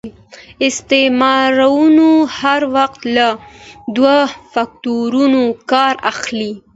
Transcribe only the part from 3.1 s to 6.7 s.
له دوه فکټورنو کار اخلي.